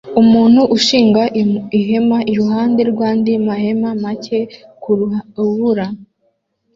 [0.21, 1.21] Umuntu ushinga
[1.79, 4.39] ihema iruhande rwandi mahema make
[4.81, 5.85] kurubura